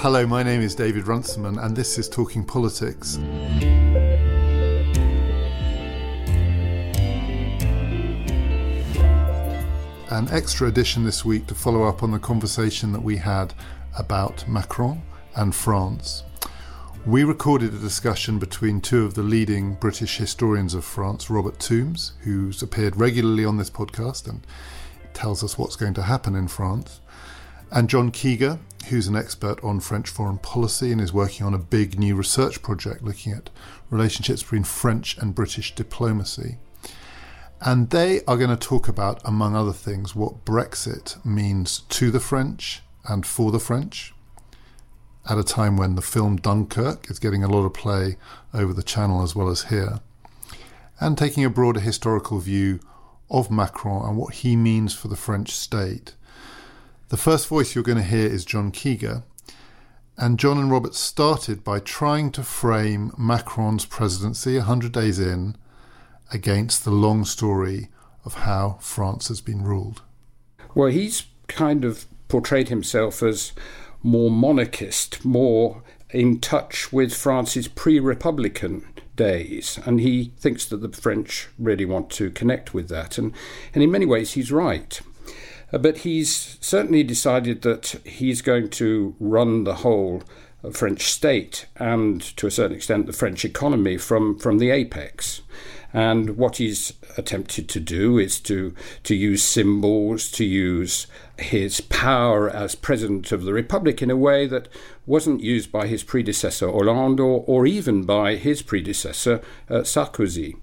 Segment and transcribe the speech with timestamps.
[0.00, 3.16] Hello, my name is David Runciman, and this is Talking Politics.
[10.10, 13.54] An extra edition this week to follow up on the conversation that we had
[13.98, 15.00] about Macron
[15.34, 16.24] and France.
[17.06, 22.12] We recorded a discussion between two of the leading British historians of France, Robert Tombs,
[22.20, 24.46] who's appeared regularly on this podcast and
[25.14, 27.00] tells us what's going to happen in France,
[27.72, 31.58] and John Keiger, who's an expert on French foreign policy and is working on a
[31.58, 33.50] big new research project looking at
[33.90, 36.58] relationships between French and British diplomacy.
[37.60, 42.20] And they are going to talk about, among other things, what Brexit means to the
[42.20, 44.12] French and for the French
[45.28, 48.16] at a time when the film Dunkirk is getting a lot of play
[48.54, 50.00] over the channel as well as here,
[51.00, 52.80] and taking a broader historical view
[53.28, 56.14] of Macron and what he means for the French state.
[57.08, 59.22] The first voice you're going to hear is John Keiger,
[60.16, 65.56] and John and Robert started by trying to frame Macron's presidency 100 days in
[66.32, 67.90] against the long story
[68.24, 70.02] of how France has been ruled.
[70.74, 73.52] Well, he's kind of portrayed himself as
[74.02, 79.78] more monarchist, more in touch with France's pre Republican days.
[79.86, 83.16] And he thinks that the French really want to connect with that.
[83.16, 83.32] And,
[83.72, 85.00] and in many ways, he's right.
[85.72, 90.22] Uh, but he's certainly decided that he's going to run the whole
[90.72, 95.42] French state and, to a certain extent, the French economy from, from the apex.
[95.92, 101.06] And what he's attempted to do is to, to use symbols, to use
[101.38, 104.68] his power as president of the Republic in a way that
[105.06, 110.56] wasn't used by his predecessor Hollande or, or even by his predecessor uh, Sarkozy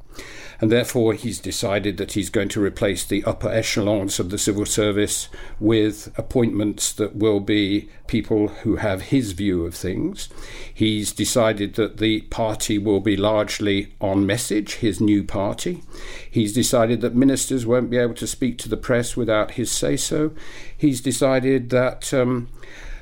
[0.62, 4.66] and therefore he's decided that he's going to replace the upper echelons of the civil
[4.66, 5.30] service
[5.60, 10.30] with appointments that will be people who have his view of things.
[10.73, 15.83] He's decided that the party will be largely on message, his new party.
[16.30, 19.98] He's decided that ministers won't be able to speak to the press without his say
[19.98, 20.32] so.
[20.77, 22.14] He's decided that.
[22.14, 22.50] Um,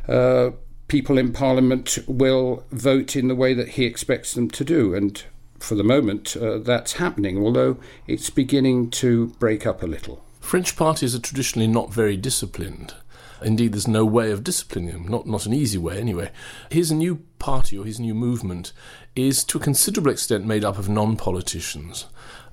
[0.07, 0.51] uh,
[0.91, 4.93] people in Parliament will vote in the way that he expects them to do.
[4.93, 5.23] And
[5.61, 7.77] for the moment, uh, that's happening, although
[8.07, 10.23] it's beginning to break up a little.
[10.39, 12.93] French parties are traditionally not very disciplined.
[13.41, 16.31] Indeed, there's no way of disciplining them, not, not an easy way anyway.
[16.69, 18.71] His new party or his new movement
[19.15, 22.05] is to a considerable extent made up of non politicians.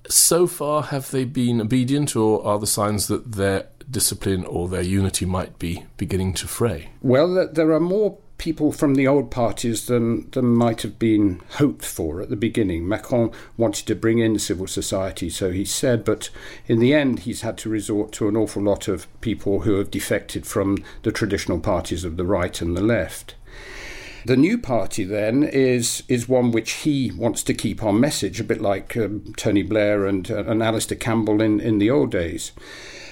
[0.09, 4.83] So far, have they been obedient, or are the signs that their discipline or their
[4.83, 6.91] unity might be beginning to fray?
[7.03, 11.85] Well, there are more people from the old parties than, than might have been hoped
[11.85, 12.89] for at the beginning.
[12.89, 16.31] Macron wanted to bring in civil society, so he said, but
[16.67, 19.91] in the end, he's had to resort to an awful lot of people who have
[19.91, 23.35] defected from the traditional parties of the right and the left.
[24.25, 28.45] The new party then is is one which he wants to keep on message, a
[28.45, 32.53] bit like um, Tony Blair and and Alastair Campbell in, in the old days.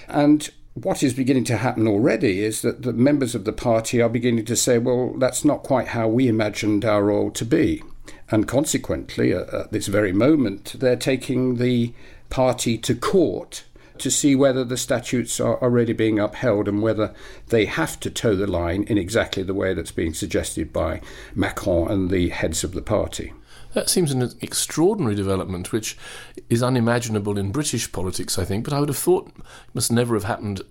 [0.09, 4.11] And what is beginning to happen already is that the members of the party are
[4.11, 7.83] beginning to say, well, that's not quite how we imagined our role to be.
[8.31, 11.95] And consequently, at this very moment, they're taking the
[12.29, 13.65] party to court
[13.99, 17.15] to see whether the statutes are already being upheld and whether
[17.49, 21.01] they have to toe the line in exactly the way that's being suggested by
[21.35, 23.33] Macron and the heads of the party.
[23.77, 25.99] That seems an extraordinary development, which
[26.49, 29.31] is unimaginable in British politics, I think, but I would have thought
[29.75, 30.63] must never have happened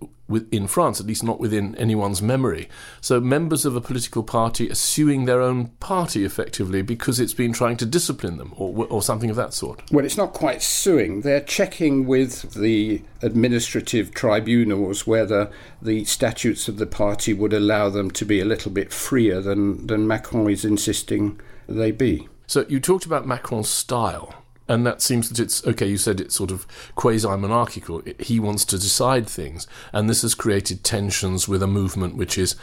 [0.51, 2.67] in France, at least not within anyone's memory.
[3.01, 7.53] So, members of a political party are suing their own party effectively because it's been
[7.53, 9.83] trying to discipline them or, or something of that sort.
[9.91, 11.21] Well, it's not quite suing.
[11.21, 18.09] They're checking with the administrative tribunals whether the statutes of the party would allow them
[18.09, 22.27] to be a little bit freer than, than Macron is insisting they be.
[22.47, 24.33] So you talked about Macron's style,
[24.67, 25.87] and that seems that it's okay.
[25.87, 28.01] You said it's sort of quasi monarchical.
[28.19, 32.55] He wants to decide things, and this has created tensions with a movement which is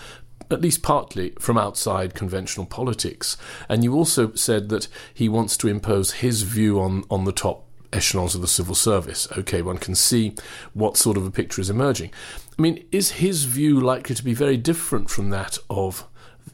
[0.50, 3.36] at least partly from outside conventional politics.
[3.68, 7.64] And you also said that he wants to impose his view on, on the top
[7.92, 9.28] echelons of the civil service.
[9.36, 10.34] Okay, one can see
[10.74, 12.10] what sort of a picture is emerging.
[12.58, 16.06] I mean, is his view likely to be very different from that of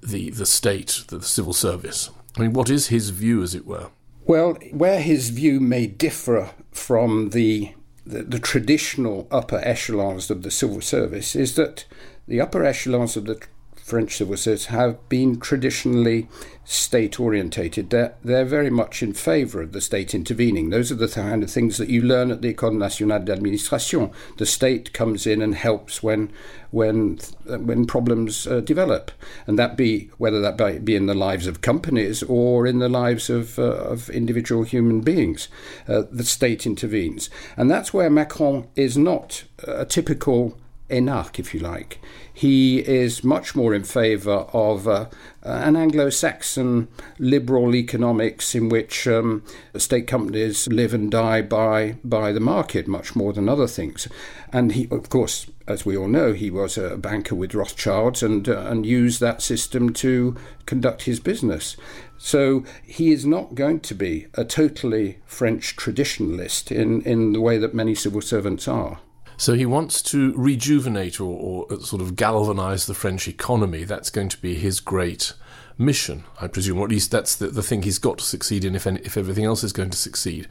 [0.03, 2.11] the the state, the civil service?
[2.39, 3.89] I mean, what is his view, as it were?
[4.25, 7.75] Well, where his view may differ from the,
[8.07, 11.85] the, the traditional upper echelons of the civil service is that
[12.29, 13.41] the upper echelons of the
[13.89, 16.29] French civil service have been traditionally
[16.65, 17.89] state orientated.
[17.89, 20.69] They're, they're very much in favour of the state intervening.
[20.69, 24.11] Those are the kind of things that you learn at the École nationale d'administration.
[24.37, 26.31] The state comes in and helps when
[26.71, 29.11] when when problems uh, develop,
[29.47, 33.31] and that be whether that be in the lives of companies or in the lives
[33.31, 35.49] of uh, of individual human beings.
[35.89, 40.59] Uh, the state intervenes, and that's where Macron is not a typical
[40.91, 42.01] énarque, if you like.
[42.33, 45.07] He is much more in favour of uh,
[45.43, 46.89] an Anglo Saxon
[47.19, 49.43] liberal economics in which um,
[49.77, 54.09] state companies live and die by, by the market much more than other things.
[54.53, 58.49] And he, of course, as we all know, he was a banker with Rothschilds and,
[58.49, 61.77] uh, and used that system to conduct his business.
[62.17, 67.59] So he is not going to be a totally French traditionalist in, in the way
[67.59, 69.01] that many civil servants are.
[69.41, 73.85] So he wants to rejuvenate or, or, uh, sort of galvanize the French economy.
[73.85, 75.33] That's going to be his great
[75.79, 78.75] mission, I presume, or at least that's the, the thing he's got to succeed in
[78.75, 80.49] if, any, if everything else is going to succeed.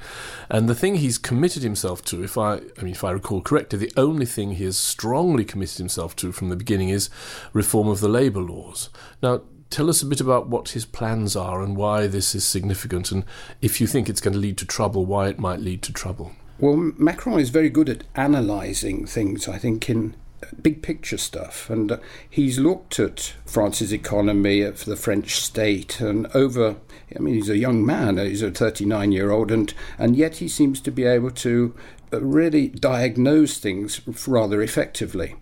[0.50, 3.78] And the thing he's committed himself to, if I, I mean, if I recall correctly,
[3.78, 7.10] the only thing he has strongly committed himself to from the beginning is
[7.52, 8.90] reform of the labour laws.
[9.22, 13.12] Now, tell us a bit about what his plans are and why this is significant,
[13.12, 13.26] and
[13.62, 16.32] if you think it's going to lead to trouble, why it might lead to trouble.
[16.60, 20.16] Well, Macron is very good at analysing things, I think, in
[20.62, 21.70] big picture stuff.
[21.70, 21.98] And uh,
[22.30, 26.78] he's looked at France's economy, of the French state, and over.
[27.16, 30.48] I mean, he's a young man, he's a 39 year old, and, and yet he
[30.48, 31.76] seems to be able to
[32.12, 35.36] uh, really diagnose things rather effectively.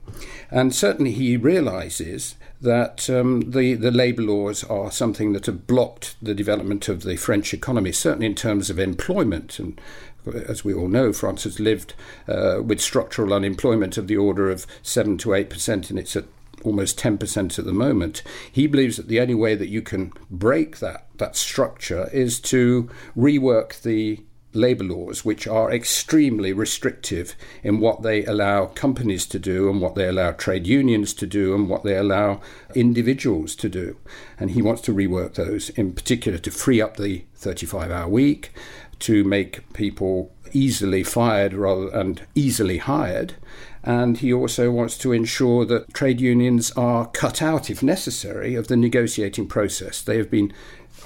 [0.51, 6.15] And certainly he realizes that um, the, the labour laws are something that have blocked
[6.21, 9.59] the development of the French economy, certainly in terms of employment.
[9.59, 9.79] And
[10.27, 11.93] as we all know, France has lived
[12.27, 16.25] uh, with structural unemployment of the order of 7 to 8%, and it's at
[16.63, 18.23] almost 10% at the moment.
[18.51, 22.89] He believes that the only way that you can break that, that structure is to
[23.15, 24.21] rework the
[24.55, 29.95] labour laws, which are extremely restrictive in what they allow companies to do and what
[29.95, 32.39] they allow trade unions to do and what they allow
[32.73, 33.97] individuals to do.
[34.39, 38.53] And he wants to rework those, in particular to free up the 35 hour week,
[38.99, 43.35] to make people easily fired rather and easily hired.
[43.83, 48.67] And he also wants to ensure that trade unions are cut out, if necessary, of
[48.67, 50.01] the negotiating process.
[50.01, 50.53] They have been,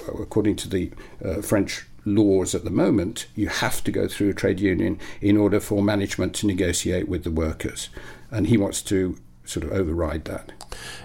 [0.08, 0.90] according to the
[1.22, 5.36] uh, French laws at the moment, you have to go through a trade union in
[5.36, 7.90] order for management to negotiate with the workers.
[8.30, 10.52] And he wants to sort of override that.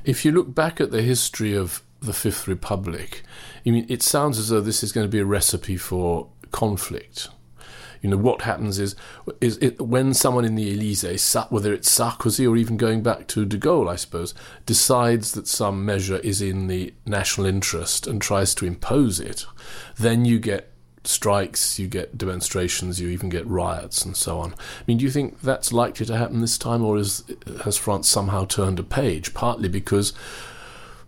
[0.06, 3.24] If you look back at the history of the Fifth Republic,
[3.66, 7.30] I mean, it sounds as though this is going to be a recipe for conflict.
[8.02, 8.96] You know what happens is
[9.42, 11.18] is it, when someone in the Elysee,
[11.50, 14.36] whether it's Sarkozy or even going back to De Gaulle, I suppose,
[14.68, 19.48] decides that some measure is in the national interest and tries to impose it,
[19.98, 20.72] then you get
[21.04, 24.54] strikes, you get demonstrations, you even get riots and so on.
[24.54, 27.24] I mean, do you think that's likely to happen this time, or is,
[27.64, 29.34] has France somehow turned a page?
[29.34, 30.14] Partly because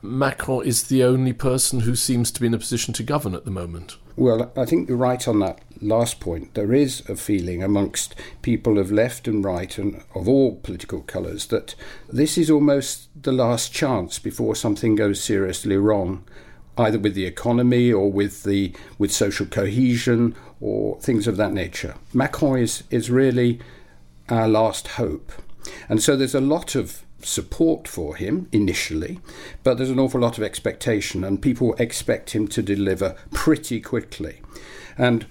[0.02, 3.46] Macron is the only person who seems to be in a position to govern at
[3.46, 3.98] the moment.
[4.18, 6.56] Well, I think you're right on that last point.
[6.56, 11.46] There is a feeling amongst people of left and right and of all political colours
[11.48, 11.76] that
[12.12, 16.24] this is almost the last chance before something goes seriously wrong,
[16.80, 21.94] either with the economy or with the with social cohesion or things of that nature.
[22.12, 23.60] Macron is, is really
[24.30, 25.32] our last hope.
[25.88, 29.20] And so there's a lot of support for him initially,
[29.64, 34.42] but there's an awful lot of expectation, and people expect him to deliver pretty quickly.
[34.98, 35.26] And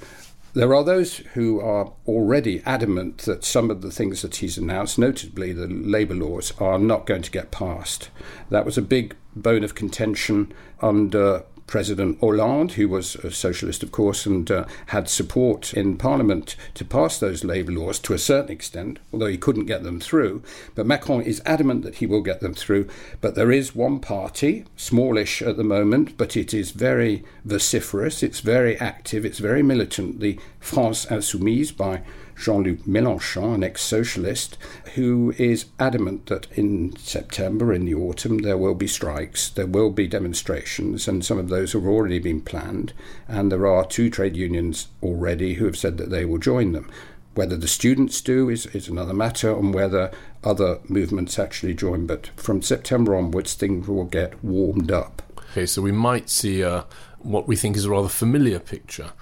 [0.54, 4.98] there are those who are already adamant that some of the things that he's announced,
[4.98, 8.08] notably the labour laws, are not going to get passed.
[8.48, 13.92] That was a big bone of contention under President Hollande, who was a socialist, of
[13.92, 18.52] course, and uh, had support in Parliament to pass those labour laws to a certain
[18.52, 20.42] extent, although he couldn't get them through.
[20.74, 22.88] But Macron is adamant that he will get them through.
[23.20, 28.40] But there is one party, smallish at the moment, but it is very vociferous, it's
[28.40, 32.02] very active, it's very militant, the France Insoumise by
[32.36, 34.58] Jean Luc Mélenchon, an ex socialist,
[34.94, 39.90] who is adamant that in September, in the autumn, there will be strikes, there will
[39.90, 42.92] be demonstrations, and some of those have already been planned.
[43.26, 46.90] And there are two trade unions already who have said that they will join them.
[47.34, 50.10] Whether the students do is, is another matter, and whether
[50.44, 52.06] other movements actually join.
[52.06, 55.22] But from September onwards, things will get warmed up.
[55.50, 56.82] Okay, so we might see uh,
[57.18, 59.12] what we think is a rather familiar picture.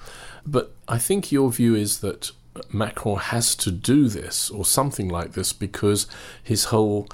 [0.46, 2.30] But I think your view is that
[2.72, 6.06] Macron has to do this or something like this because
[6.42, 7.08] his whole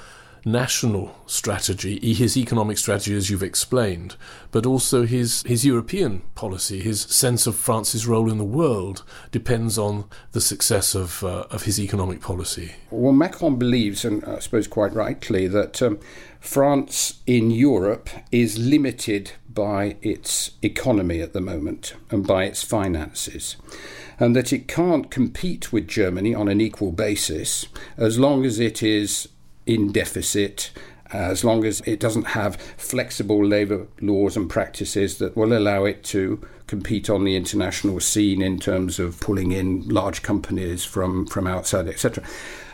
[0.45, 4.17] national strategy, his economic strategy, as you've explained,
[4.51, 9.79] but also his, his European policy, his sense of France's role in the world depends
[9.79, 12.73] on the success of, uh, of his economic policy.
[12.91, 15.99] Well, Macron believes, and I suppose quite rightly, that um,
[16.41, 23.57] France in Europe is limited by its economy at the moment and by its finances
[24.21, 28.83] and that it can't compete with Germany on an equal basis as long as it
[28.83, 29.29] is
[29.67, 30.71] in deficit,
[31.11, 36.05] as long as it doesn't have flexible labour laws and practices that will allow it
[36.05, 41.47] to compete on the international scene in terms of pulling in large companies from, from
[41.47, 42.23] outside, etc.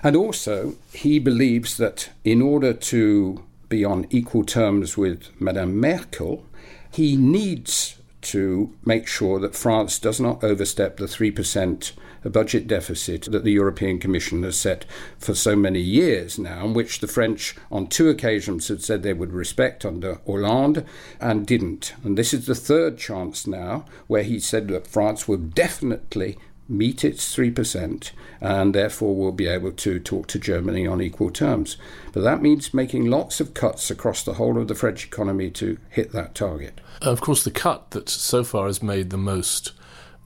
[0.03, 6.45] And also, he believes that in order to be on equal terms with Madame Merkel,
[6.91, 7.96] he needs
[8.31, 11.93] to make sure that France does not overstep the 3%
[12.29, 14.85] budget deficit that the European Commission has set
[15.19, 19.13] for so many years now, and which the French on two occasions had said they
[19.13, 20.85] would respect under Hollande
[21.21, 21.95] and didn't.
[22.03, 27.05] And this is the third chance now where he said that France will definitely meet
[27.05, 31.77] its 3% and therefore will be able to talk to Germany on equal terms.
[32.13, 35.79] But that means making lots of cuts across the whole of the French economy to
[35.91, 36.81] hit that target.
[37.03, 39.73] Of course, the cut that so far has made the most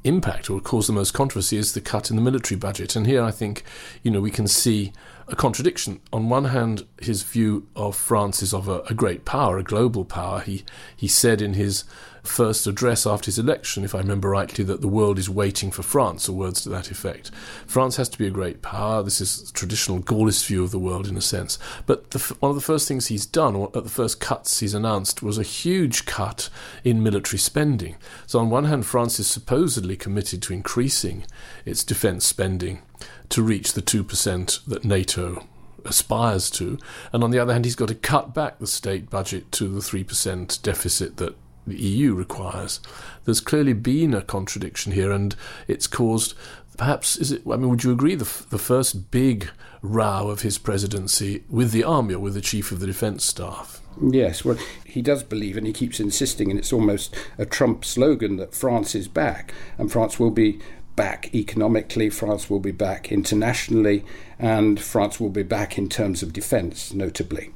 [0.02, 2.97] impact or caused the most controversy is the cut in the military budget.
[2.97, 3.64] And here I think,
[4.02, 4.92] you know, we can see
[5.28, 6.00] a contradiction.
[6.12, 10.04] On one hand, his view of France is of a, a, great power, a global
[10.04, 10.40] power.
[10.40, 10.64] He
[10.97, 11.85] he said in his
[12.23, 15.83] first address after his election, if I remember rightly, that the world is waiting for
[15.83, 17.31] France, or words to that effect.
[17.67, 19.03] France has to be a great power.
[19.03, 21.59] This is traditional Gaullist view of the world, in a sense.
[21.87, 24.75] But the, one of the first things he's done, or at the first cuts he's
[24.75, 26.49] announced, was a huge cut
[26.85, 27.97] in military spending.
[28.27, 31.25] So on one hand, France is supposedly committed to increasing
[31.65, 32.83] its defence spending
[33.31, 35.47] to reach the 2% that NATO
[35.85, 36.79] aspires to.
[37.12, 39.81] And on the other hand, he's got to cut back the state budget to the
[39.81, 41.37] 3% deficit that
[41.71, 42.81] the EU requires.
[43.25, 45.35] There's clearly been a contradiction here, and
[45.67, 46.35] it's caused.
[46.77, 47.43] Perhaps is it?
[47.50, 49.50] I mean, would you agree the the first big
[49.83, 53.81] row of his presidency with the army or with the chief of the defence staff?
[54.00, 58.37] Yes, well, he does believe, and he keeps insisting, and it's almost a Trump slogan
[58.37, 60.61] that France is back, and France will be
[60.97, 64.05] back economically, France will be back internationally,
[64.39, 67.50] and France will be back in terms of defence, notably.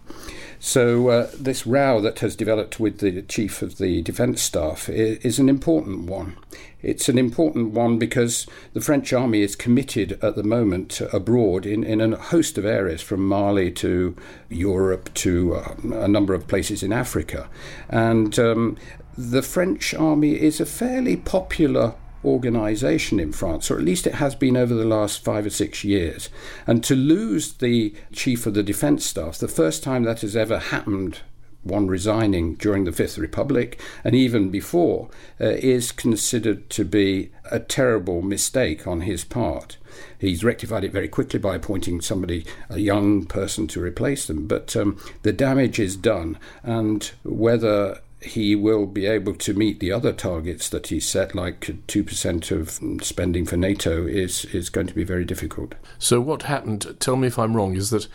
[0.67, 5.39] So, uh, this row that has developed with the chief of the defence staff is,
[5.39, 6.37] an important one.
[6.81, 11.85] It's an important one because the French army is committed at the moment abroad in,
[11.85, 14.17] in a host of areas, from Mali to
[14.49, 17.47] Europe to uh, a number of places in Africa.
[17.91, 18.79] And um,
[19.19, 24.35] the French army is a fairly popular organisation in France, or at least it has
[24.35, 26.29] been over the last five or six years.
[26.67, 30.59] And to lose the chief of the defence staff, the first time that has ever
[30.59, 31.21] happened
[31.65, 35.09] one resigning during the Fifth Republic and even before,
[35.41, 39.79] uh, is considered to be a terrible mistake on his part.
[40.19, 44.47] He's rectified it very quickly by appointing somebody, a young person, to replace them.
[44.47, 49.93] But um, the damage is done, and whether he will be able to meet the
[49.93, 54.95] other targets that he set, like 2% of spending for NATO, is, is going to
[54.95, 55.75] be very difficult.
[55.99, 58.09] So, what happened, tell me if I'm wrong, is that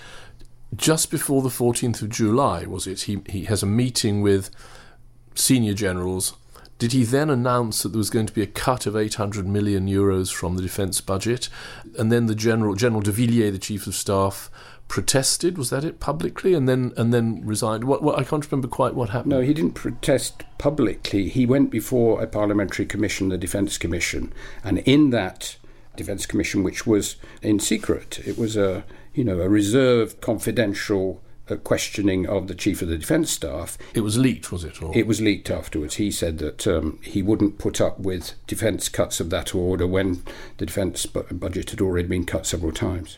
[0.75, 3.01] just before the 14th of July, was it?
[3.01, 4.49] He, he has a meeting with
[5.35, 6.33] senior generals.
[6.77, 9.87] Did he then announce that there was going to be a cut of 800 million
[9.87, 11.49] euros from the defence budget?
[11.97, 14.49] And then the general, General de Villiers, the chief of staff,
[14.89, 15.57] protested.
[15.57, 17.85] Was that it publicly, and then and then resigned?
[17.85, 19.29] What, what I can't remember quite what happened.
[19.29, 21.29] No, he didn't protest publicly.
[21.29, 25.55] He went before a parliamentary commission, the Defence Commission, and in that
[25.95, 31.21] Defence Commission, which was in secret, it was a you know a reserved, confidential.
[31.51, 33.75] Uh, questioning of the chief of the defence staff.
[33.95, 34.83] It was leaked, was it?
[34.83, 34.95] Or?
[34.95, 35.95] It was leaked afterwards.
[35.95, 40.21] He said that um, he wouldn't put up with defence cuts of that order when
[40.57, 43.17] the defence bu- budget had already been cut several times.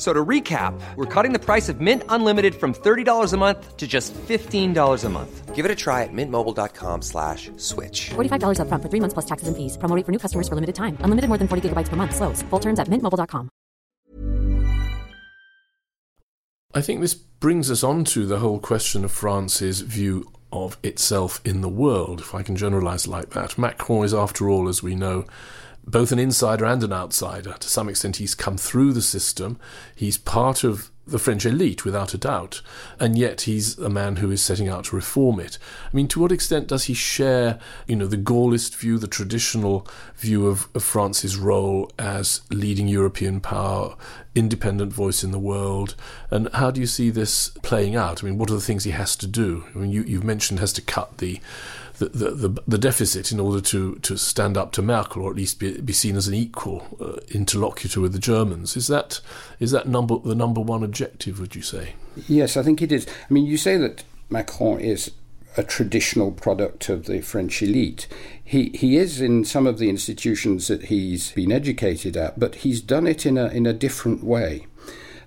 [0.00, 3.86] So to recap, we're cutting the price of Mint Unlimited from $30 a month to
[3.86, 5.54] just $15 a month.
[5.54, 8.08] Give it a try at mintmobile.com slash switch.
[8.08, 9.76] $45 up front for three months plus taxes and fees.
[9.76, 10.96] Promoting for new customers for limited time.
[11.00, 12.16] Unlimited more than 40 gigabytes per month.
[12.16, 12.40] Slows.
[12.48, 13.50] Full terms at mintmobile.com.
[16.72, 21.42] I think this brings us on to the whole question of France's view of itself
[21.44, 23.58] in the world, if I can generalize like that.
[23.58, 25.26] Macron is, after all, as we know,
[25.90, 27.54] both an insider and an outsider.
[27.58, 29.58] To some extent, he's come through the system.
[29.94, 32.62] He's part of the French elite, without a doubt,
[33.00, 35.58] and yet he's a man who is setting out to reform it.
[35.92, 39.86] I mean, to what extent does he share, you know, the Gaullist view, the traditional
[40.16, 43.96] view of, of France's role as leading European power,
[44.34, 45.96] independent voice in the world,
[46.30, 48.22] and how do you see this playing out?
[48.22, 49.64] I mean, what are the things he has to do?
[49.74, 51.40] I mean, you, you've mentioned has to cut the
[52.08, 55.58] the, the, the, deficit in order to, to stand up to Merkel or at least
[55.58, 58.76] be, be seen as an equal uh, interlocutor with the Germans.
[58.76, 59.20] Is that
[59.58, 61.38] is that number the number one objective?
[61.38, 61.94] Would you say?
[62.26, 63.06] Yes, I think it is.
[63.06, 65.10] I mean, you say that Macron is
[65.56, 68.06] a traditional product of the French elite.
[68.42, 72.80] He he is in some of the institutions that he's been educated at, but he's
[72.80, 74.66] done it in a in a different way.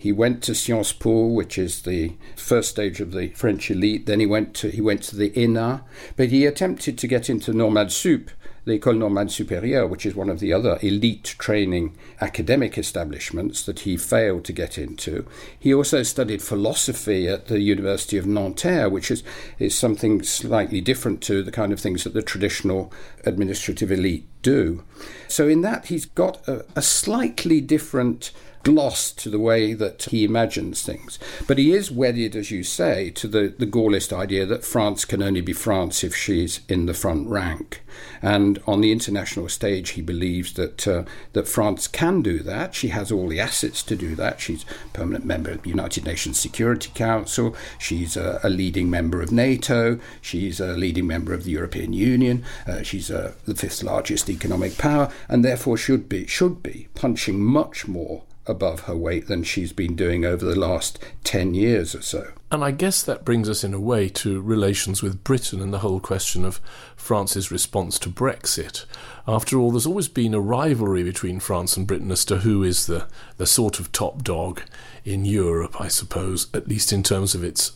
[0.03, 4.05] He went to Sciences Po, which is the first stage of the French elite.
[4.05, 5.85] Then he went to he went to the ENA,
[6.17, 8.29] but he attempted to get into Normale Sup,
[8.65, 13.79] the École Normale Supérieure, which is one of the other elite training academic establishments that
[13.79, 15.25] he failed to get into.
[15.57, 19.23] He also studied philosophy at the University of Nanterre, which is,
[19.57, 22.91] is something slightly different to the kind of things that the traditional
[23.23, 24.83] administrative elite do.
[25.29, 28.33] So, in that, he's got a, a slightly different
[28.63, 31.19] gloss to the way that he imagines things.
[31.47, 35.21] But he is wedded, as you say, to the, the Gaullist idea that France can
[35.21, 37.83] only be France if she's in the front rank.
[38.21, 41.03] And on the international stage, he believes that uh,
[41.33, 42.73] that France can do that.
[42.73, 44.39] She has all the assets to do that.
[44.39, 47.55] She's a permanent member of the United Nations Security Council.
[47.77, 49.99] She's a, a leading member of NATO.
[50.21, 52.43] She's a leading member of the European Union.
[52.65, 57.39] Uh, she's uh, the fifth largest economic power, and therefore should be should be punching
[57.43, 62.01] much more above her weight than she's been doing over the last 10 years or
[62.01, 62.31] so.
[62.51, 65.79] And I guess that brings us in a way to relations with Britain and the
[65.79, 66.59] whole question of
[66.95, 68.85] France's response to Brexit.
[69.27, 72.85] After all, there's always been a rivalry between France and Britain as to who is
[72.85, 73.07] the,
[73.37, 74.61] the sort of top dog
[75.05, 77.73] in Europe, I suppose, at least in terms of its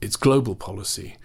[0.00, 1.16] its global policy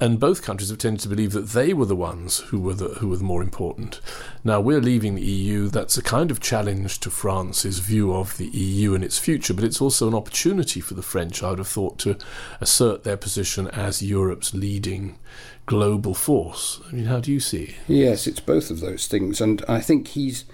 [0.00, 2.88] and both countries have tended to believe that they were the ones who were the
[3.00, 4.00] who were the more important.
[4.44, 5.68] Now we're leaving the EU.
[5.68, 9.64] That's a kind of challenge to France's view of the EU and its future, but
[9.64, 12.16] it's also an opportunity for the French, I would have thought, to
[12.60, 15.18] assert their position as Europe's leading
[15.66, 16.80] global force.
[16.88, 17.74] I mean, how do you see it?
[17.86, 20.44] Yes, it's both of those things, and I think he's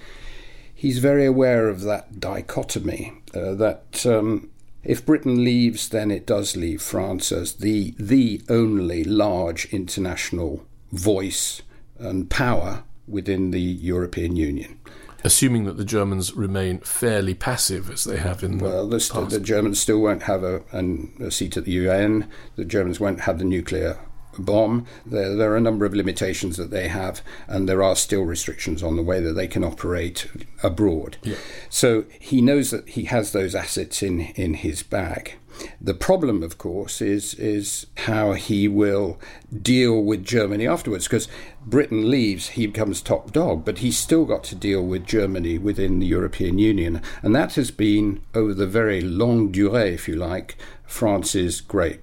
[0.75, 3.13] he's very aware of that dichotomy.
[3.35, 4.51] Uh, that um,
[4.85, 11.63] if Britain leaves, then it does leave France as the the only large international voice
[11.99, 14.79] and power within the European Union.
[15.23, 19.31] Assuming that the Germans remain fairly passive as they have in the well, the, past.
[19.31, 22.29] the Germans still won't have a, an, a seat at the UN.
[22.57, 23.99] The Germans won't have the nuclear
[24.39, 24.87] bomb.
[25.07, 28.83] There, there, are a number of limitations that they have, and there are still restrictions
[28.83, 30.29] on the way that they can operate
[30.63, 31.17] abroad.
[31.23, 31.37] Yeah.
[31.69, 35.35] So he knows that he has those assets in, in his bag.
[35.81, 39.21] The problem, of course, is is how he will
[39.63, 41.07] deal with Germany afterwards.
[41.07, 41.29] Because
[41.65, 46.01] Britain leaves, he becomes top dog, but he's still got to deal with Germany within
[46.01, 50.57] the European Union, and that has been over the very long durée, if you like,
[50.87, 52.01] France's great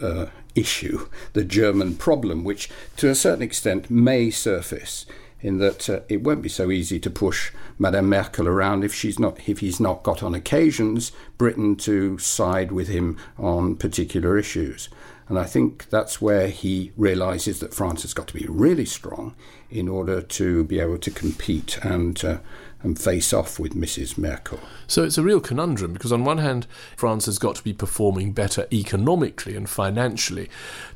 [0.00, 5.06] uh, issue, the German problem, which to a certain extent may surface
[5.44, 9.18] in that uh, it won't be so easy to push Madame Merkel around if she's
[9.18, 14.88] not if he's not got on occasions Britain to side with him on particular issues.
[15.28, 19.34] And I think that's where he realizes that France has got to be really strong
[19.70, 22.38] in order to be able to compete and uh,
[22.84, 24.16] and face off with Mrs.
[24.16, 24.60] Merkel.
[24.86, 26.66] So it's a real conundrum because, on one hand,
[26.96, 30.48] France has got to be performing better economically and financially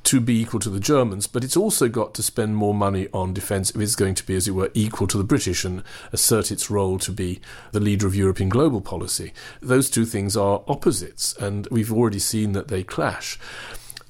[0.04, 3.32] to be equal to the Germans, but it's also got to spend more money on
[3.32, 6.52] defence if it's going to be, as it were, equal to the British and assert
[6.52, 7.40] its role to be
[7.72, 9.32] the leader of European global policy.
[9.60, 13.38] Those two things are opposites, and we've already seen that they clash.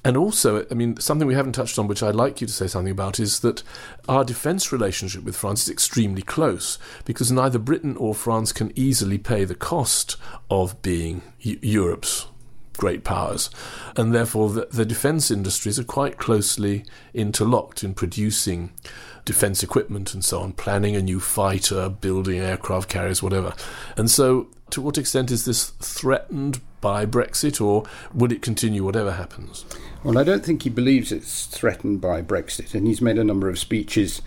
[0.03, 2.67] And also, I mean, something we haven't touched on, which I'd like you to say
[2.67, 3.63] something about, is that
[4.07, 9.17] our defence relationship with France is extremely close because neither Britain or France can easily
[9.17, 10.15] pay the cost
[10.49, 12.27] of being Europe's
[12.77, 13.49] great powers.
[13.97, 18.71] And therefore, the, the defence industries are quite closely interlocked in producing
[19.25, 23.53] defence equipment and so on, planning a new fighter, building aircraft carriers, whatever.
[23.97, 29.11] And so, to what extent is this threatened by Brexit, or would it continue whatever
[29.11, 29.65] happens?
[30.03, 33.49] Well, I don't think he believes it's threatened by Brexit, and he's made a number
[33.49, 34.21] of speeches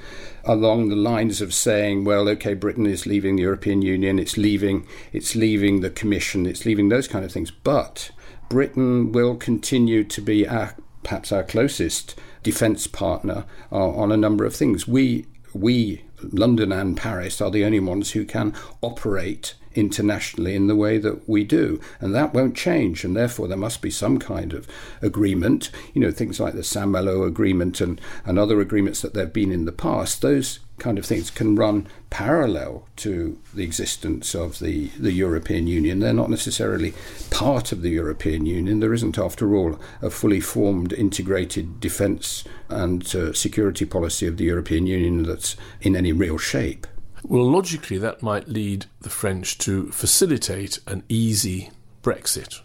[0.45, 4.87] along the lines of saying, "Well, okay, Britain is leaving the European Union, it's leaving,
[5.13, 8.11] it's leaving the Commission, it's leaving those kind of things, but
[8.49, 14.45] Britain will continue to be our, perhaps our closest defence partner uh, on a number
[14.45, 14.87] of things.
[14.87, 20.77] We we London and Paris are the only ones who can operate internationally in the
[20.77, 21.81] way that we do.
[22.01, 23.05] And that won't change.
[23.05, 24.67] And therefore, there must be some kind of
[25.01, 25.71] agreement.
[25.95, 29.33] You know, things like the Saint Malo agreement and, and other agreements that there have
[29.33, 34.59] been in the past, those kind of things can run parallel to the existence of
[34.59, 36.01] the, the European Union.
[36.01, 36.93] They're not necessarily
[37.31, 38.81] part of the European Union.
[38.81, 44.45] There isn't, after all, a fully formed integrated defence and uh, security policy of the
[44.45, 46.87] European Union that's in any real shape.
[47.25, 51.71] Well, logically, that might lead the French to facilitate an easy
[52.03, 52.61] Brexit.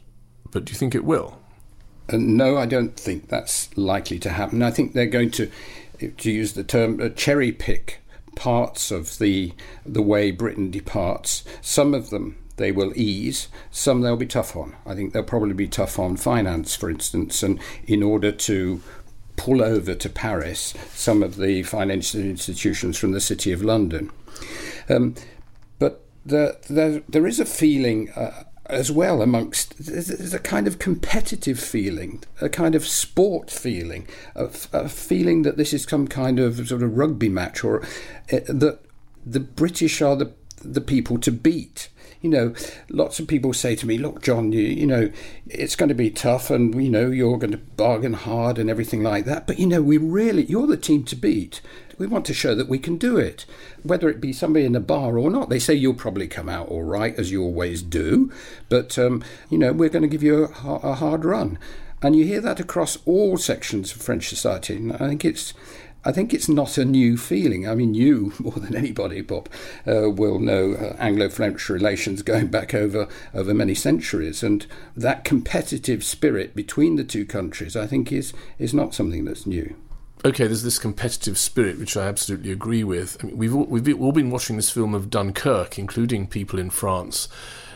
[0.52, 1.40] But do you think it will?
[2.12, 4.64] Uh, no, I don't think that's likely to happen.
[4.64, 5.52] I think they're going to,
[6.00, 8.02] to use the term, uh, cherry pick
[8.36, 9.52] parts of the
[9.86, 11.44] the way Britain departs.
[11.62, 13.48] Some of them they will ease.
[13.72, 14.76] Some they'll be tough on.
[14.86, 18.82] I think they'll probably be tough on finance, for instance, and in order to
[19.36, 24.12] pull over to Paris some of the financial institutions from the City of London.
[24.90, 25.16] Um,
[25.80, 30.80] but the, the, there is a feeling uh, as well amongst there's a kind of
[30.80, 36.40] competitive feeling, a kind of sport feeling, a, a feeling that this is some kind
[36.40, 37.82] of sort of rugby match, or
[38.32, 38.80] uh, that
[39.26, 41.90] the British are the the people to beat
[42.22, 42.54] you know,
[42.90, 45.12] lots of people say to me, "Look, John, you, you know,
[45.48, 49.04] it's going to be tough, and you know, you're going to bargain hard and everything
[49.04, 49.48] like that.
[49.48, 51.62] But you know, we really, you're the team to beat.
[51.98, 53.46] We want to show that we can do it,
[53.82, 55.50] whether it be somebody in a bar or not.
[55.50, 58.32] They say you'll probably come out all right, as you always do,
[58.70, 61.58] but um, you know, we're going to give you a, a hard run."
[62.00, 64.76] And you hear that across all sections of French society.
[64.76, 65.54] And I think it's
[66.08, 67.68] I think it's not a new feeling.
[67.68, 69.50] I mean, you more than anybody, Bob,
[69.86, 74.66] uh, will know uh, Anglo-French relations going back over over many centuries, and
[74.96, 79.76] that competitive spirit between the two countries, I think, is is not something that's new.
[80.24, 83.18] Okay, there's this competitive spirit, which I absolutely agree with.
[83.22, 86.70] I mean, we've all, we've all been watching this film of Dunkirk, including people in
[86.70, 87.28] France.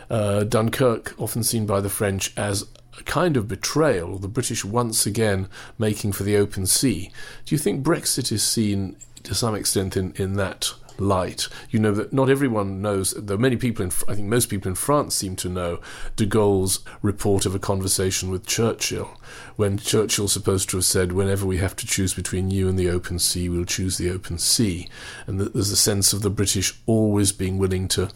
[0.10, 2.65] Uh, Dunkirk, often seen by the French as
[3.02, 7.12] a kind of betrayal, the British once again making for the open sea.
[7.46, 11.48] Do you think Brexit is seen to some extent in, in that light?
[11.72, 14.76] You know that not everyone knows, though many people in, I think most people in
[14.76, 15.80] France seem to know,
[16.16, 19.10] de Gaulle's report of a conversation with Churchill,
[19.56, 22.90] when Churchill supposed to have said, whenever we have to choose between you and the
[22.90, 24.88] open sea, we'll choose the open sea.
[25.26, 28.10] And that there's a sense of the British always being willing to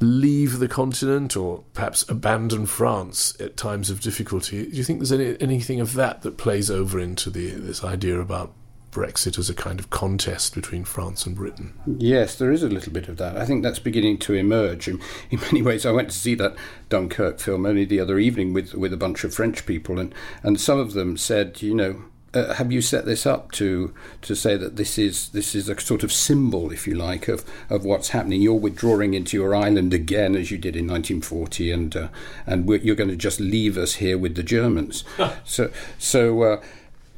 [0.00, 4.66] leave the continent or perhaps abandon France at times of difficulty.
[4.66, 8.18] Do you think there's any, anything of that that plays over into the, this idea
[8.18, 8.54] about
[8.90, 11.78] Brexit as a kind of contest between France and Britain?
[11.98, 13.36] Yes, there is a little bit of that.
[13.36, 14.88] I think that's beginning to emerge.
[14.88, 16.56] In, in many ways, I went to see that
[16.88, 20.60] Dunkirk film only the other evening with, with a bunch of French people, and, and
[20.60, 24.56] some of them said, you know, uh, have you set this up to to say
[24.56, 28.10] that this is this is a sort of symbol, if you like, of, of what's
[28.10, 28.40] happening?
[28.40, 32.08] You're withdrawing into your island again, as you did in 1940, and uh,
[32.46, 35.04] and you're going to just leave us here with the Germans.
[35.44, 36.42] so so.
[36.42, 36.62] Uh,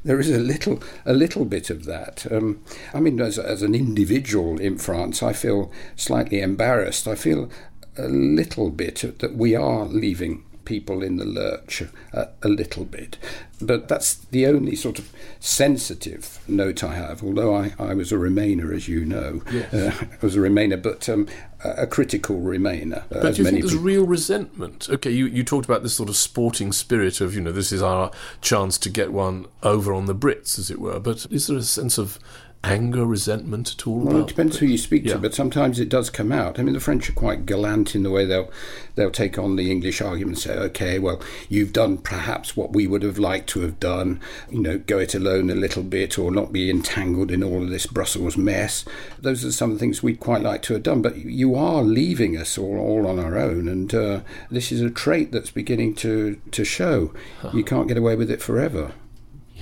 [0.05, 2.29] there is a little, a little bit of that.
[2.29, 2.61] Um,
[2.93, 7.07] I mean, as, as an individual in France, I feel slightly embarrassed.
[7.07, 7.49] I feel
[7.97, 13.17] a little bit that we are leaving people in the lurch a, a, little bit.
[13.61, 18.15] But that's the only sort of sensitive note I have, although I, I was a
[18.15, 19.41] Remainer, as you know.
[19.51, 19.73] Yes.
[19.73, 21.27] Uh, I was a Remainer, but um,
[21.63, 23.03] a critical Remainer.
[23.03, 23.85] Uh, but do you think there's people.
[23.85, 24.89] real resentment?
[24.89, 27.81] Okay, you, you talked about this sort of sporting spirit of, you know, this is
[27.81, 30.99] our chance to get one over on the Brits, as it were.
[30.99, 32.19] But is there a sense of
[32.63, 33.99] anger, resentment at all?
[33.99, 35.13] Well, it depends who you speak yeah.
[35.13, 36.59] to, but sometimes it does come out.
[36.59, 38.49] I mean, the French are quite gallant in the way they'll
[38.95, 42.87] they'll take on the English argument and say, "Okay, well, you've done perhaps what we
[42.87, 44.21] would have liked to have done.
[44.49, 47.69] You know, go it alone a little bit, or not be entangled in all of
[47.69, 48.85] this Brussels mess."
[49.19, 51.01] Those are some of the things we'd quite like to have done.
[51.01, 54.89] But you are leaving us all, all on our own, and uh, this is a
[54.89, 57.13] trait that's beginning to to show.
[57.41, 57.51] Huh.
[57.53, 58.93] You can't get away with it forever.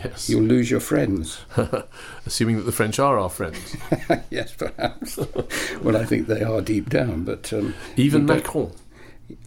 [0.03, 0.29] Yes.
[0.29, 1.41] You'll lose your friends.
[2.25, 3.75] Assuming that the French are our friends.
[4.29, 5.17] yes, perhaps.
[5.81, 8.73] well, I think they are deep down, but um, even Macron.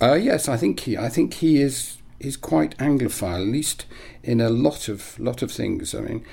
[0.00, 0.96] Uh, yes, I think he.
[0.96, 3.86] I think he is is quite Anglophile, at least
[4.22, 5.94] in a lot of lot of things.
[5.94, 6.24] I mean,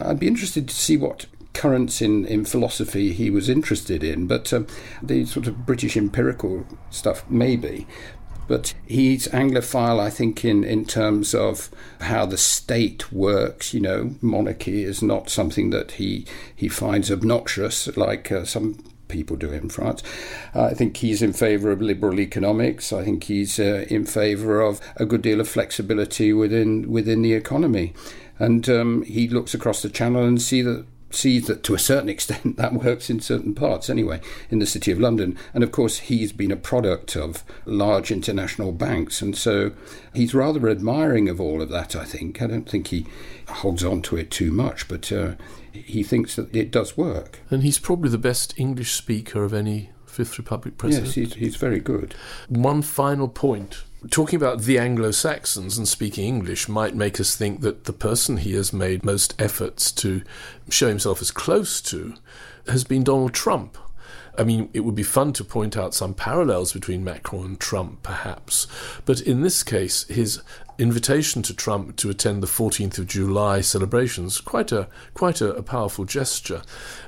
[0.00, 4.52] I'd be interested to see what currents in, in philosophy he was interested in, but
[4.52, 4.66] um,
[5.02, 7.86] the sort of British empirical stuff maybe.
[8.48, 13.74] But he's Anglophile, I think, in, in terms of how the state works.
[13.74, 19.36] You know, monarchy is not something that he, he finds obnoxious like uh, some people
[19.36, 20.02] do in France.
[20.54, 22.92] Uh, I think he's in favour of liberal economics.
[22.92, 27.34] I think he's uh, in favour of a good deal of flexibility within within the
[27.34, 27.94] economy,
[28.38, 32.08] and um, he looks across the channel and see that sees that to a certain
[32.16, 35.36] extent that works in certain parts anyway in the city of London.
[35.54, 39.22] And of course, he's been a product of large international banks.
[39.22, 39.72] And so
[40.14, 42.40] he's rather admiring of all of that, I think.
[42.42, 43.06] I don't think he
[43.48, 45.32] holds on to it too much, but uh,
[45.72, 47.40] he thinks that it does work.
[47.50, 51.08] And he's probably the best English speaker of any Fifth Republic president.
[51.08, 52.14] Yes, he's, he's very good.
[52.48, 53.82] One final point.
[54.10, 58.36] Talking about the Anglo Saxons and speaking English might make us think that the person
[58.36, 60.22] he has made most efforts to
[60.68, 62.14] show himself as close to
[62.68, 63.78] has been Donald Trump.
[64.38, 68.02] I mean, it would be fun to point out some parallels between Macron and Trump,
[68.02, 68.66] perhaps.
[69.06, 70.42] But in this case, his
[70.78, 75.62] invitation to Trump to attend the 14th of July celebrations, quite a quite a, a,
[75.62, 76.62] powerful gesture,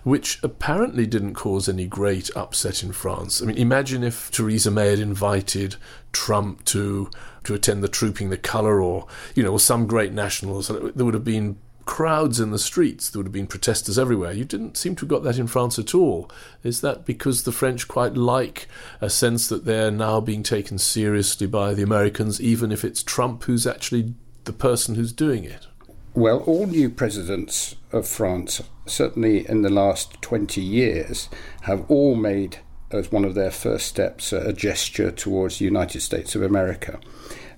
[0.04, 3.42] which apparently didn't cause any great upset in France.
[3.42, 5.76] I mean, imagine if Theresa May had invited
[6.12, 7.10] Trump to
[7.44, 10.68] to attend the Trooping the Colour, or you know, some great nationals.
[10.68, 13.08] There would have been crowds in the streets.
[13.08, 14.32] There would have been protesters everywhere.
[14.32, 16.30] You didn't seem to have got that in France at all.
[16.62, 18.68] Is that because the French quite like
[19.00, 23.44] a sense that they're now being taken seriously by the Americans, even if it's Trump
[23.44, 24.12] who's actually
[24.44, 25.66] the person who's doing it?
[26.14, 31.28] Well, all new presidents of France, certainly in the last 20 years,
[31.62, 32.58] have all made
[32.90, 36.98] as one of their first steps uh, a gesture towards the United States of America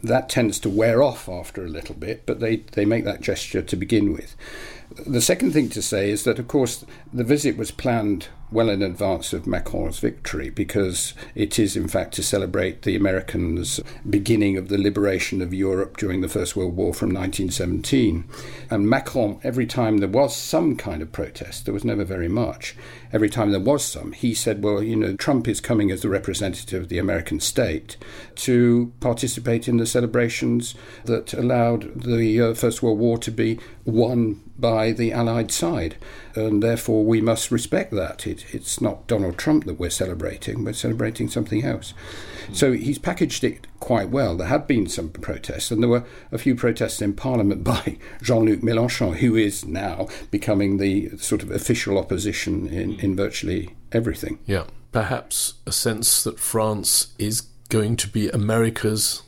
[0.02, 3.62] that tends to wear off after a little bit, but they, they make that gesture
[3.62, 4.34] to begin with.
[5.07, 8.83] The second thing to say is that, of course, the visit was planned well in
[8.83, 14.68] advance of Macron's victory because it is, in fact, to celebrate the Americans' beginning of
[14.68, 18.24] the liberation of Europe during the First World War from 1917.
[18.68, 22.76] And Macron, every time there was some kind of protest, there was never very much,
[23.12, 26.09] every time there was some, he said, well, you know, Trump is coming as the
[26.09, 27.96] representative of the American state
[28.35, 30.74] to participate in the celebrations
[31.05, 35.96] that allowed the uh, First World War to be won by the Allied side.
[36.34, 38.26] And therefore, we must respect that.
[38.26, 41.92] It, it's not Donald Trump that we're celebrating, we're celebrating something else.
[42.46, 42.54] Hmm.
[42.54, 44.36] So he's packaged it quite well.
[44.36, 48.44] There have been some protests, and there were a few protests in Parliament by Jean
[48.44, 53.00] Luc Mélenchon, who is now becoming the sort of official opposition in, hmm.
[53.00, 54.38] in virtually everything.
[54.46, 54.64] Yeah.
[54.92, 59.22] Perhaps a sense that France is going to be America's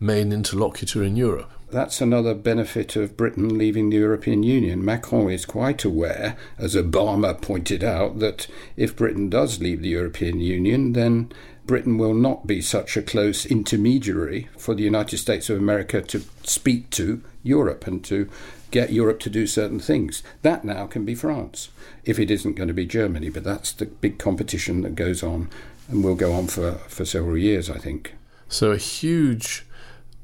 [0.00, 4.84] main interlocutor in Europe that's another benefit of Britain leaving the European Union.
[4.84, 10.40] Macron is quite aware, as Obama pointed out, that if Britain does leave the European
[10.40, 11.32] Union, then
[11.66, 16.22] Britain will not be such a close intermediary for the United States of America to
[16.42, 18.28] speak to Europe and to
[18.70, 20.22] get Europe to do certain things.
[20.42, 21.70] That now can be France,
[22.04, 23.30] if it isn't going to be Germany.
[23.30, 25.48] But that's the big competition that goes on
[25.88, 28.14] and will go on for, for several years, I think.
[28.48, 29.64] So a huge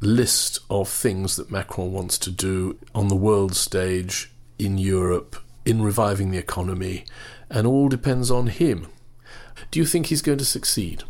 [0.01, 5.83] list of things that Macron wants to do on the world stage, in Europe, in
[5.83, 7.05] reviving the economy,
[7.49, 8.87] and all depends on him.
[9.71, 11.05] Do you think he's going to succeed?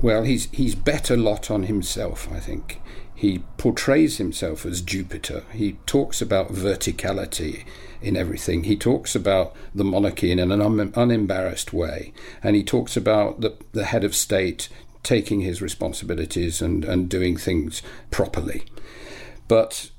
[0.00, 2.80] Well, he's he's bet a lot on himself, I think.
[3.14, 5.42] He portrays himself as Jupiter.
[5.52, 7.64] He talks about verticality
[8.00, 8.62] in everything.
[8.62, 12.12] He talks about the monarchy in an un- unembarrassed way,
[12.44, 14.68] and he talks about the, the head of state
[15.02, 18.64] taking his responsibilities and, and doing things properly.
[19.46, 19.90] But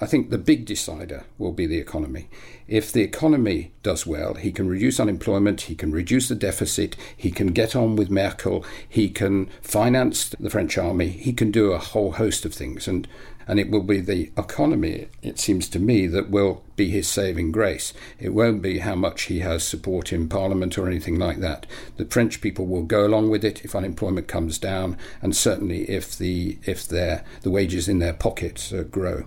[0.00, 2.28] I think the big decider will be the economy.
[2.68, 7.32] If the economy does well, he can reduce unemployment, he can reduce the deficit, he
[7.32, 11.78] can get on with Merkel, he can finance the French army, he can do a
[11.78, 12.86] whole host of things.
[12.86, 13.08] And
[13.48, 17.50] and it will be the economy, it seems to me, that will be his saving
[17.50, 17.94] grace.
[18.20, 21.66] It won't be how much he has support in Parliament or anything like that.
[21.96, 26.16] The French people will go along with it if unemployment comes down, and certainly if
[26.16, 29.24] the if their the wages in their pockets uh, grow.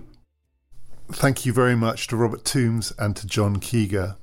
[1.10, 4.16] Thank you very much to Robert Tombs and to John Keiger.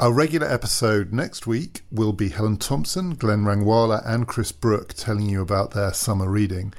[0.00, 5.28] Our regular episode next week will be Helen Thompson, Glen Rangwala, and Chris Brooke telling
[5.28, 6.72] you about their summer reading.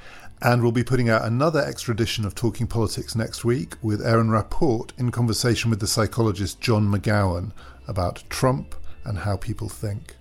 [0.44, 4.28] And we'll be putting out another extra edition of Talking Politics next week with Aaron
[4.28, 7.52] Rapport in conversation with the psychologist John McGowan
[7.86, 8.74] about Trump
[9.04, 10.16] and how people think.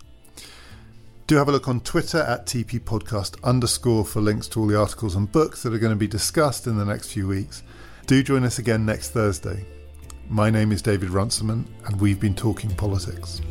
[1.25, 4.79] Do have a look on Twitter at TP Podcast underscore for links to all the
[4.79, 7.63] articles and books that are going to be discussed in the next few weeks.
[8.05, 9.65] Do join us again next Thursday.
[10.29, 13.41] My name is David Runciman, and we've been talking politics.